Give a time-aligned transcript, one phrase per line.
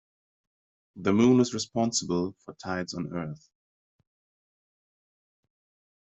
[0.95, 3.47] The moon is responsible for tides on earth.